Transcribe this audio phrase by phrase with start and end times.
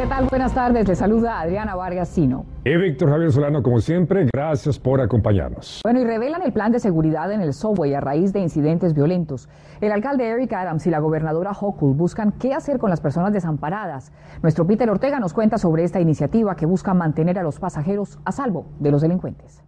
[0.00, 0.28] ¿Qué tal?
[0.30, 0.88] Buenas tardes.
[0.88, 2.46] Le saluda Adriana Vargas Sino.
[2.64, 5.82] Y Víctor Javier Solano, como siempre, gracias por acompañarnos.
[5.84, 9.50] Bueno, y revelan el plan de seguridad en el subway a raíz de incidentes violentos.
[9.82, 14.10] El alcalde Eric Adams y la gobernadora Hochul buscan qué hacer con las personas desamparadas.
[14.42, 18.32] Nuestro Peter Ortega nos cuenta sobre esta iniciativa que busca mantener a los pasajeros a
[18.32, 19.62] salvo de los delincuentes.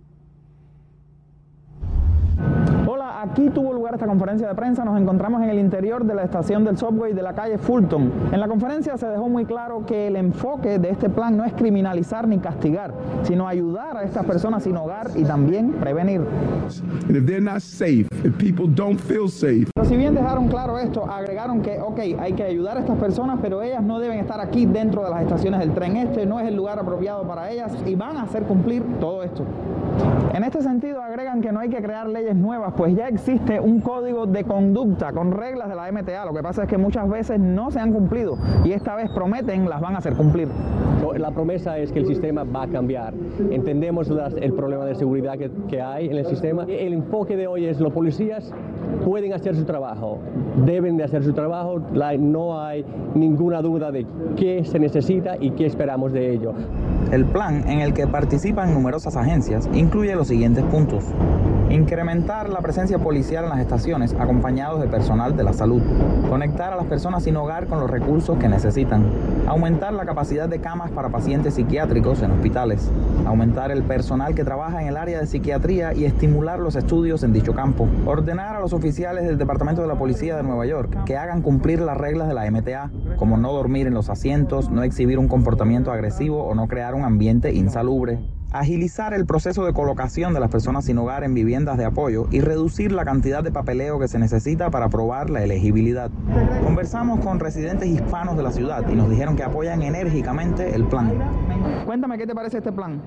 [3.22, 4.84] Aquí tuvo lugar esta conferencia de prensa.
[4.84, 8.10] Nos encontramos en el interior de la estación del subway de la calle Fulton.
[8.32, 11.52] En la conferencia se dejó muy claro que el enfoque de este plan no es
[11.52, 16.22] criminalizar ni castigar, sino ayudar a estas personas sin hogar y también prevenir.
[19.74, 23.38] Pero si bien dejaron claro esto, agregaron que, ok, hay que ayudar a estas personas,
[23.40, 25.96] pero ellas no deben estar aquí dentro de las estaciones del tren.
[25.96, 29.44] Este no es el lugar apropiado para ellas y van a hacer cumplir todo esto.
[30.34, 33.80] En este sentido, agregan que no hay que crear leyes nuevas, pues ya existe un
[33.80, 36.24] código de conducta con reglas de la MTA.
[36.24, 39.68] Lo que pasa es que muchas veces no se han cumplido y esta vez prometen
[39.68, 40.48] las van a hacer cumplir.
[41.18, 43.12] La promesa es que el sistema va a cambiar.
[43.50, 46.64] Entendemos el problema de seguridad que, que hay en el sistema.
[46.64, 48.54] El enfoque de hoy es los policías
[49.04, 50.18] pueden hacer su trabajo,
[50.64, 51.80] deben de hacer su trabajo,
[52.18, 56.52] no hay ninguna duda de qué se necesita y qué esperamos de ello.
[57.10, 61.04] El plan, en el que participan numerosas agencias, incluye los siguientes puntos.
[61.72, 65.80] Incrementar la presencia policial en las estaciones acompañados de personal de la salud.
[66.28, 69.06] Conectar a las personas sin hogar con los recursos que necesitan.
[69.46, 72.90] Aumentar la capacidad de camas para pacientes psiquiátricos en hospitales.
[73.24, 77.32] Aumentar el personal que trabaja en el área de psiquiatría y estimular los estudios en
[77.32, 77.88] dicho campo.
[78.04, 81.80] Ordenar a los oficiales del Departamento de la Policía de Nueva York que hagan cumplir
[81.80, 85.90] las reglas de la MTA, como no dormir en los asientos, no exhibir un comportamiento
[85.90, 88.18] agresivo o no crear un ambiente insalubre
[88.52, 92.40] agilizar el proceso de colocación de las personas sin hogar en viviendas de apoyo y
[92.40, 96.10] reducir la cantidad de papeleo que se necesita para aprobar la elegibilidad.
[96.62, 101.12] Conversamos con residentes hispanos de la ciudad y nos dijeron que apoyan enérgicamente el plan.
[101.86, 103.00] Cuéntame, ¿qué te parece este plan?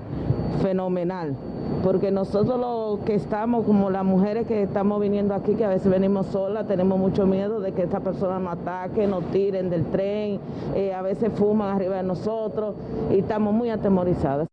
[0.62, 1.36] Fenomenal,
[1.82, 5.90] porque nosotros los que estamos, como las mujeres que estamos viniendo aquí, que a veces
[5.90, 10.40] venimos solas, tenemos mucho miedo de que esta persona nos ataque, nos tiren del tren,
[10.74, 12.74] eh, a veces fuman arriba de nosotros
[13.10, 14.48] y estamos muy atemorizadas.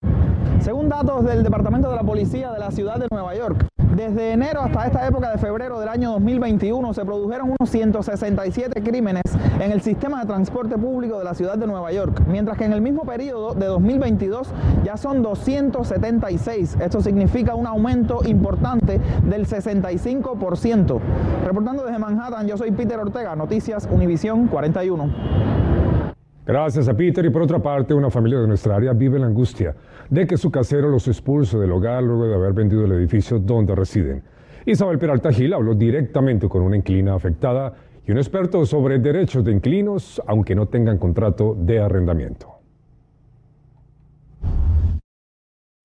[0.63, 4.62] Según datos del Departamento de la Policía de la Ciudad de Nueva York, desde enero
[4.62, 9.23] hasta esta época de febrero del año 2021 se produjeron unos 167 crímenes
[9.59, 12.72] en el sistema de transporte público de la ciudad de Nueva York, mientras que en
[12.72, 14.47] el mismo periodo de 2022
[14.85, 16.78] ya son 276.
[16.79, 21.00] Esto significa un aumento importante del 65%.
[21.46, 25.62] Reportando desde Manhattan, yo soy Peter Ortega, Noticias Univisión 41.
[26.46, 29.76] Gracias a Peter y por otra parte, una familia de nuestra área vive la angustia
[30.09, 33.74] de que su casero los expulse del hogar luego de haber vendido el edificio donde
[33.74, 34.24] residen.
[34.66, 37.74] Isabel Peralta Gil habló directamente con una inquilina afectada
[38.06, 42.50] y un experto sobre derechos de inquilinos aunque no tengan contrato de arrendamiento.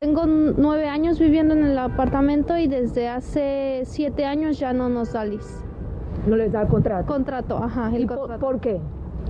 [0.00, 5.10] Tengo nueve años viviendo en el apartamento y desde hace siete años ya no nos
[5.10, 5.64] salís.
[6.26, 7.06] ¿No les da el contrato?
[7.06, 7.94] Contrato, ajá.
[7.94, 8.80] El ¿Por qué?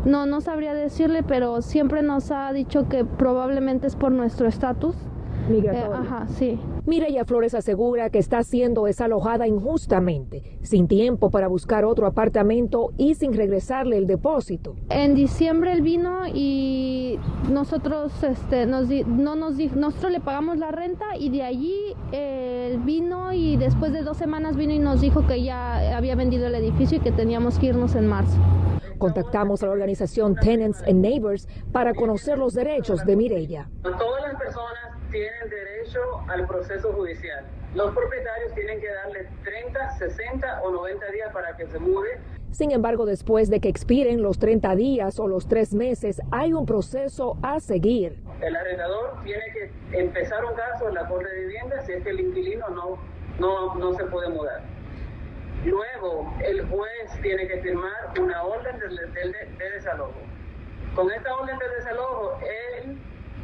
[0.09, 4.97] No, no sabría decirle, pero siempre nos ha dicho que probablemente es por nuestro estatus.
[5.49, 5.95] Migratorio.
[5.95, 6.59] Eh, ajá, sí.
[6.87, 13.15] Mireya Flores asegura que está siendo desalojada injustamente, sin tiempo para buscar otro apartamento y
[13.15, 14.75] sin regresarle el depósito.
[14.89, 17.19] En diciembre él vino y
[17.51, 21.77] nosotros, este, nos, no nos, nosotros le pagamos la renta y de allí
[22.13, 26.47] él vino y después de dos semanas vino y nos dijo que ya había vendido
[26.47, 28.39] el edificio y que teníamos que irnos en marzo.
[28.99, 33.71] Contactamos a la organización Tenants and Neighbors para conocer los derechos de Mireya.
[33.83, 37.45] Todas las personas tienen derecho al proceso judicial.
[37.75, 42.19] Los propietarios tienen que darle 30, 60 o 90 días para que se mude.
[42.51, 46.65] Sin embargo, después de que expiren los 30 días o los 3 meses, hay un
[46.65, 48.17] proceso a seguir.
[48.41, 52.11] El arrendador tiene que empezar un caso en la Corte de Vivienda si es que
[52.11, 52.99] el inquilino no,
[53.39, 54.63] no, no se puede mudar.
[55.65, 60.15] Luego, el juez tiene que firmar una orden de, desalojo.
[60.95, 62.39] Con esta orden de desalojo,
[62.85, 62.99] el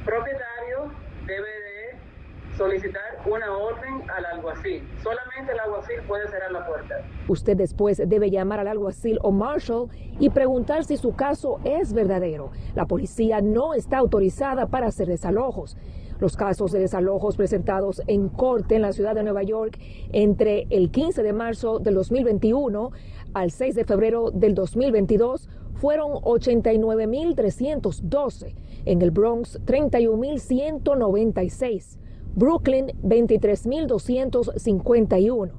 [0.04, 0.92] propietario
[1.26, 4.82] debe de solicitar una orden al alguacil.
[5.02, 6.94] Solamente el alguacil puede cerrar la puerta.
[7.28, 9.88] Usted después debe llamar al alguacil o marshal
[10.20, 12.52] y preguntar si su caso es verdadero.
[12.74, 15.76] La policía no está autorizada para hacer desalojos.
[16.20, 19.78] Los casos de desalojos presentados en corte en la ciudad de Nueva York
[20.12, 22.92] entre el 15 de marzo del 2021
[23.34, 28.54] al 6 de febrero del 2022 fueron 89.312.
[28.84, 31.98] En el Bronx, 31.196.
[32.34, 35.50] Brooklyn, 23.251.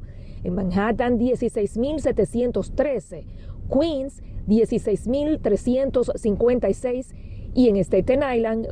[0.43, 3.25] En Manhattan, 16.713.
[3.71, 7.15] Queens, 16.356
[7.55, 8.67] y en Staten Island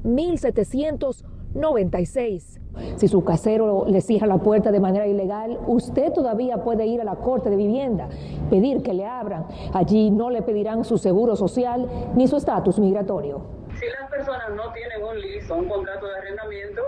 [1.56, 2.60] 1.796.
[2.98, 7.04] Si su casero le cierra la puerta de manera ilegal, usted todavía puede ir a
[7.04, 8.10] la Corte de Vivienda,
[8.50, 9.46] pedir que le abran.
[9.74, 13.46] Allí no le pedirán su seguro social ni su estatus migratorio.
[13.80, 16.82] Si las personas no tienen un liso, un contrato de arrendamiento,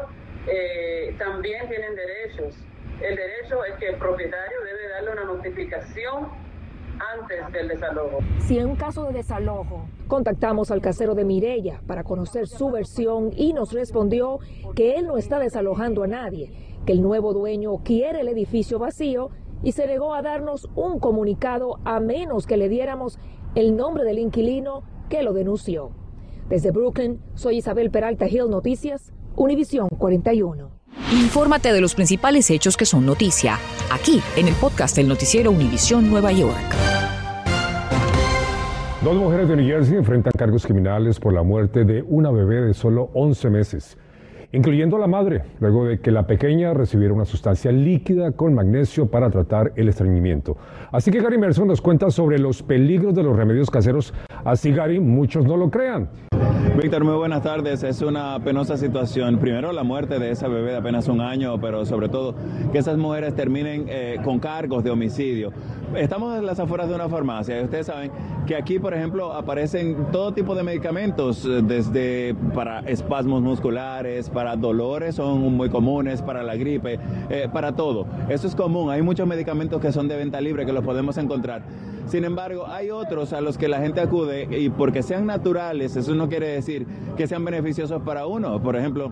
[0.48, 2.56] eh, también tienen derechos.
[3.02, 6.45] El derecho es que el propietario debe darle una notificación
[7.00, 8.20] antes del desalojo.
[8.40, 13.32] Si en un caso de desalojo, contactamos al casero de Mirella para conocer su versión
[13.36, 14.40] y nos respondió
[14.76, 16.52] que él no está desalojando a nadie,
[16.86, 19.30] que el nuevo dueño quiere el edificio vacío
[19.64, 23.20] y se negó a darnos un comunicado a menos que le diéramos
[23.56, 25.92] el nombre del inquilino que lo denunció.
[26.50, 30.75] Desde Brooklyn, soy Isabel Peralta Hill Noticias, Univisión 41.
[31.12, 33.60] Infórmate de los principales hechos que son noticia,
[33.92, 36.56] aquí en el podcast del noticiero Univisión Nueva York.
[39.04, 42.74] Dos mujeres de New Jersey enfrentan cargos criminales por la muerte de una bebé de
[42.74, 43.98] solo 11 meses,
[44.52, 49.06] incluyendo a la madre, luego de que la pequeña recibiera una sustancia líquida con magnesio
[49.06, 50.58] para tratar el estreñimiento.
[50.92, 54.14] Así que Gary Merson nos cuenta sobre los peligros de los remedios caseros,
[54.44, 56.10] así Gary, muchos no lo crean.
[56.78, 57.84] Víctor, muy buenas tardes.
[57.84, 59.38] Es una penosa situación.
[59.40, 62.36] Primero, la muerte de esa bebé de apenas un año, pero sobre todo
[62.72, 65.52] que esas mujeres terminen eh, con cargos de homicidio.
[65.96, 68.12] Estamos en las afueras de una farmacia y ustedes saben
[68.46, 74.56] que aquí, por ejemplo, aparecen todo tipo de medicamentos, eh, desde para espasmos musculares, para
[74.56, 77.00] dolores son muy comunes, para la gripe,
[77.30, 78.06] eh, para todo.
[78.30, 78.92] Eso es común.
[78.92, 81.64] Hay muchos medicamentos que son de venta libre que los podemos encontrar.
[82.08, 86.14] Sin embargo, hay otros a los que la gente acude y porque sean naturales, eso
[86.14, 86.86] no quiere decir
[87.18, 88.62] que sean beneficiosos para uno.
[88.62, 89.12] Por ejemplo,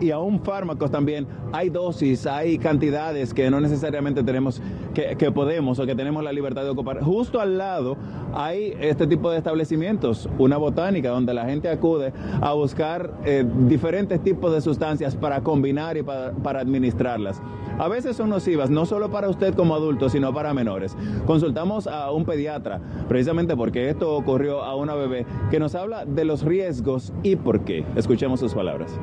[0.00, 4.60] y aún fármacos también, hay dosis, hay cantidades que no necesariamente tenemos,
[4.94, 7.02] que, podemos o que tenemos la libertad de ocupar.
[7.02, 7.96] Justo al lado
[8.34, 14.22] hay este tipo de establecimientos, una botánica donde la gente acude a buscar eh, diferentes
[14.22, 17.40] tipos de sustancias para combinar y para, para administrarlas.
[17.78, 20.96] A veces son nocivas, no solo para usted como adulto, sino para menores.
[21.26, 26.24] Consultamos a un pediatra, precisamente porque esto ocurrió a una bebé, que nos habla de
[26.24, 27.84] los riesgos y por qué.
[27.94, 28.98] Escuchemos sus palabras.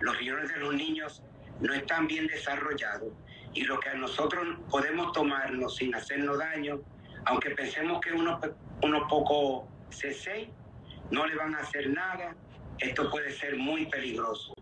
[0.00, 1.22] Los riñones de los niños
[1.60, 3.12] no están bien desarrollados
[3.54, 6.80] y lo que a nosotros podemos tomarnos sin hacernos daño,
[7.24, 8.40] aunque pensemos que uno,
[8.82, 10.50] uno poco CC,
[11.10, 12.34] no le van a hacer nada,
[12.78, 14.54] esto puede ser muy peligroso.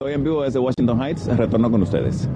[0.00, 2.28] Hoy en vivo desde Washington Heights, retorno con ustedes.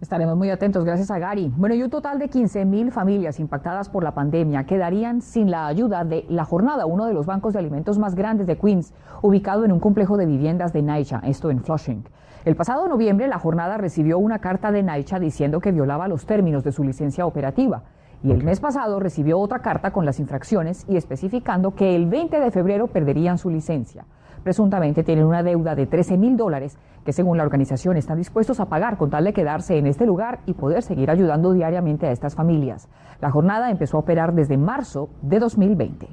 [0.00, 1.52] Estaremos muy atentos, gracias a Gary.
[1.56, 6.04] Bueno, y un total de 15.000 familias impactadas por la pandemia quedarían sin la ayuda
[6.04, 9.72] de La Jornada, uno de los bancos de alimentos más grandes de Queens, ubicado en
[9.72, 12.04] un complejo de viviendas de Naicha, esto en Flushing.
[12.44, 16.62] El pasado noviembre, La Jornada recibió una carta de Naicha diciendo que violaba los términos
[16.62, 17.82] de su licencia operativa.
[18.22, 22.38] Y el mes pasado recibió otra carta con las infracciones y especificando que el 20
[22.38, 24.04] de febrero perderían su licencia
[24.42, 28.66] presuntamente tienen una deuda de 13 mil dólares que según la organización están dispuestos a
[28.66, 32.34] pagar con tal de quedarse en este lugar y poder seguir ayudando diariamente a estas
[32.34, 32.88] familias.
[33.20, 36.08] La jornada empezó a operar desde marzo de 2020.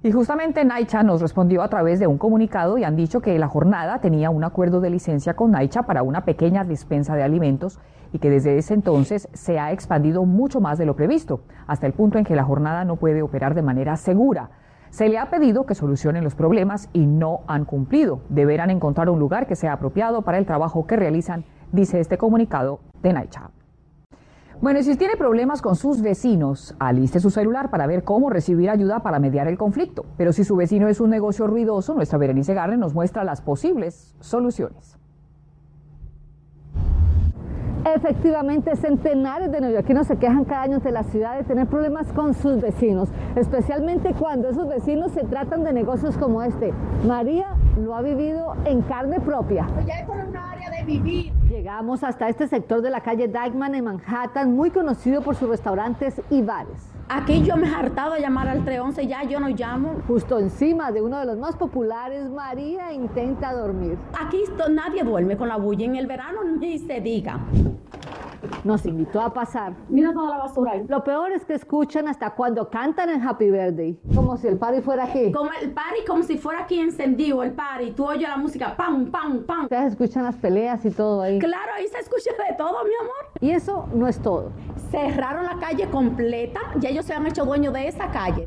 [0.00, 3.48] Y justamente Naicha nos respondió a través de un comunicado y han dicho que la
[3.48, 7.80] jornada tenía un acuerdo de licencia con Naicha para una pequeña dispensa de alimentos
[8.12, 11.94] y que desde ese entonces se ha expandido mucho más de lo previsto, hasta el
[11.94, 14.50] punto en que la jornada no puede operar de manera segura.
[14.90, 18.20] Se le ha pedido que solucionen los problemas y no han cumplido.
[18.28, 22.80] Deberán encontrar un lugar que sea apropiado para el trabajo que realizan, dice este comunicado
[23.02, 23.50] de Naicha.
[24.60, 28.70] Bueno, y si tiene problemas con sus vecinos, aliste su celular para ver cómo recibir
[28.70, 30.04] ayuda para mediar el conflicto.
[30.16, 34.16] Pero si su vecino es un negocio ruidoso, nuestra Berenice Garre nos muestra las posibles
[34.18, 34.97] soluciones.
[37.94, 42.34] Efectivamente, centenares de neoyorquinos se quejan cada año de la ciudad de tener problemas con
[42.34, 46.72] sus vecinos, especialmente cuando esos vecinos se tratan de negocios como este.
[47.06, 47.46] María
[47.78, 49.66] lo ha vivido en carne propia.
[49.86, 51.32] Ya es por una área de vivir.
[51.48, 56.20] Llegamos hasta este sector de la calle Dykeman en Manhattan, muy conocido por sus restaurantes
[56.30, 56.97] y bares.
[57.10, 59.94] Aquí yo me he hartado de llamar al 311, ya yo no llamo.
[60.06, 63.96] Justo encima de uno de los más populares, María intenta dormir.
[64.20, 67.40] Aquí nadie duerme con la bulla, en el verano ni se diga.
[68.62, 69.72] Nos invitó a pasar.
[69.88, 70.84] Mira toda la basura ahí.
[70.86, 73.98] Lo peor es que escuchan hasta cuando cantan en Happy Birthday.
[74.14, 75.32] Como si el party fuera aquí.
[75.32, 77.92] Como el party, como si fuera aquí encendido el party.
[77.92, 79.62] Tú oyes la música, pam, pam, pam.
[79.64, 81.38] Ustedes escuchan las peleas y todo ahí.
[81.38, 83.32] Claro, ahí se escucha de todo, mi amor.
[83.40, 84.52] Y eso no es todo.
[84.90, 88.46] Cerraron la calle completa, ya ellos se han hecho dueños de esa calle.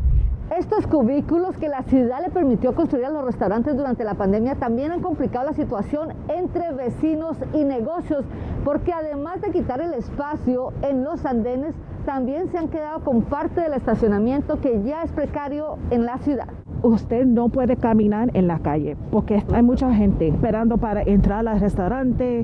[0.58, 4.92] Estos cubículos que la ciudad le permitió construir a los restaurantes durante la pandemia también
[4.92, 8.26] han complicado la situación entre vecinos y negocios,
[8.66, 11.74] porque además de quitar el espacio en los andenes,
[12.06, 16.50] también se han quedado con parte del estacionamiento que ya es precario en la ciudad.
[16.84, 21.62] Usted no puede caminar en la calle porque hay mucha gente esperando para entrar al
[21.62, 22.44] restaurante.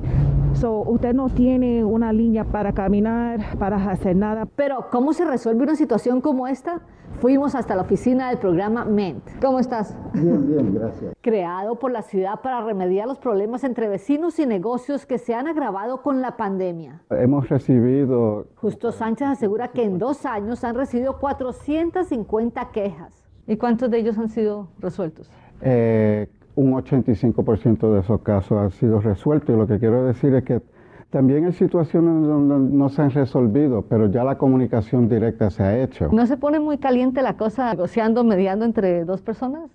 [0.60, 4.44] So, usted no tiene una línea para caminar, para hacer nada.
[4.56, 6.80] Pero, ¿cómo se resuelve una situación como esta?
[7.20, 9.22] Fuimos hasta la oficina del programa MENT.
[9.40, 9.96] ¿Cómo estás?
[10.14, 11.14] Bien, bien, gracias.
[11.20, 15.46] Creado por la ciudad para remediar los problemas entre vecinos y negocios que se han
[15.46, 17.02] agravado con la pandemia.
[17.10, 18.48] Hemos recibido...
[18.56, 23.24] Justo Sánchez asegura que en dos años han recibido 450 quejas.
[23.46, 25.30] ¿Y cuántos de ellos han sido resueltos?
[25.60, 30.42] Eh, un 85% de esos casos han sido resueltos y lo que quiero decir es
[30.42, 30.60] que
[31.08, 35.80] también hay situaciones donde no se han resolvido, pero ya la comunicación directa se ha
[35.80, 36.08] hecho.
[36.12, 39.70] ¿No se pone muy caliente la cosa negociando, mediando entre dos personas?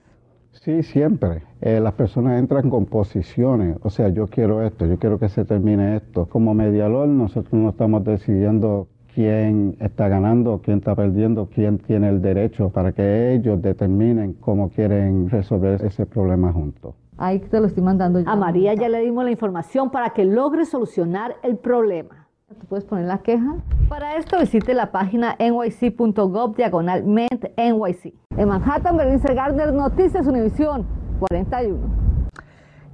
[0.51, 1.43] Sí, siempre.
[1.61, 5.45] Eh, las personas entran con posiciones, o sea, yo quiero esto, yo quiero que se
[5.45, 6.27] termine esto.
[6.27, 12.22] Como mediador, nosotros no estamos decidiendo quién está ganando, quién está perdiendo, quién tiene el
[12.22, 16.96] derecho para que ellos determinen cómo quieren resolver ese problema juntos.
[17.17, 20.65] Ahí te lo estoy mandando A María ya le dimos la información para que logre
[20.65, 22.27] solucionar el problema.
[22.60, 23.55] ¿Tú puedes poner la queja?
[23.89, 28.13] Para esto visite la página nyc.gov diagonal NYC.
[28.38, 30.86] En Manhattan, Bernice Gardner, Noticias Univisión
[31.20, 32.02] 41.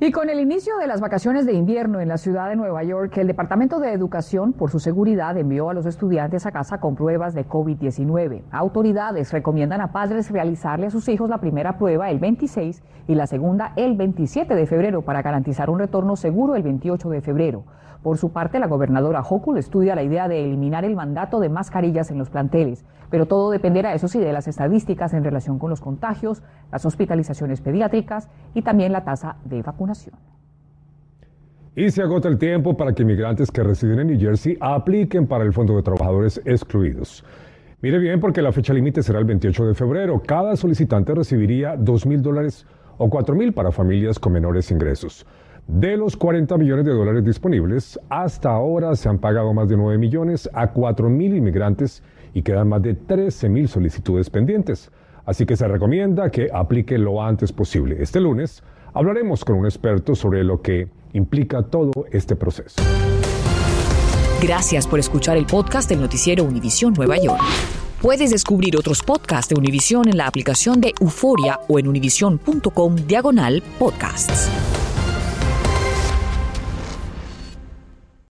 [0.02, 3.18] Y con el inicio de las vacaciones de invierno en la ciudad de Nueva York,
[3.18, 7.34] el Departamento de Educación, por su seguridad, envió a los estudiantes a casa con pruebas
[7.34, 8.44] de COVID-19.
[8.50, 13.28] Autoridades recomiendan a padres realizarle a sus hijos la primera prueba el 26 y la
[13.28, 17.66] segunda el 27 de febrero para garantizar un retorno seguro el 28 de febrero.
[18.02, 22.10] Por su parte, la gobernadora Hochul estudia la idea de eliminar el mandato de mascarillas
[22.12, 25.82] en los planteles, pero todo dependerá, eso sí, de las estadísticas en relación con los
[25.82, 26.42] contagios,
[26.72, 29.64] las hospitalizaciones pediátricas y también la tasa de
[31.76, 35.44] Y se agota el tiempo para que inmigrantes que residen en New Jersey apliquen para
[35.44, 37.24] el Fondo de Trabajadores Excluidos.
[37.82, 40.22] Mire bien, porque la fecha límite será el 28 de febrero.
[40.26, 42.66] Cada solicitante recibiría 2 mil dólares
[42.98, 45.26] o 4 mil para familias con menores ingresos.
[45.68, 49.98] De los 40 millones de dólares disponibles, hasta ahora se han pagado más de 9
[49.98, 52.04] millones a 4 mil inmigrantes
[52.34, 54.92] y quedan más de 13 mil solicitudes pendientes.
[55.26, 58.02] Así que se recomienda que aplique lo antes posible.
[58.02, 62.82] Este lunes hablaremos con un experto sobre lo que implica todo este proceso.
[64.42, 67.42] Gracias por escuchar el podcast del noticiero Univisión Nueva York.
[68.02, 73.62] Puedes descubrir otros podcasts de Univisión en la aplicación de Euforia o en univision.com diagonal
[73.78, 74.50] podcasts.